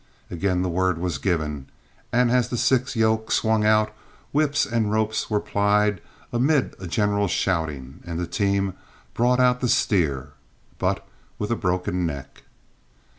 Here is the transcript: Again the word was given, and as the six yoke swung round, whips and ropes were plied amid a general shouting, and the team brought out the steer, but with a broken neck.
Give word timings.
Again 0.31 0.63
the 0.63 0.67
word 0.67 0.97
was 0.97 1.19
given, 1.19 1.67
and 2.11 2.31
as 2.31 2.49
the 2.49 2.57
six 2.57 2.95
yoke 2.95 3.31
swung 3.31 3.63
round, 3.63 3.89
whips 4.31 4.65
and 4.65 4.91
ropes 4.91 5.29
were 5.29 5.39
plied 5.39 6.01
amid 6.33 6.73
a 6.79 6.87
general 6.87 7.27
shouting, 7.27 7.99
and 8.03 8.17
the 8.19 8.25
team 8.25 8.73
brought 9.13 9.39
out 9.39 9.59
the 9.61 9.69
steer, 9.69 10.31
but 10.79 11.07
with 11.37 11.51
a 11.51 11.55
broken 11.55 12.07
neck. 12.07 12.41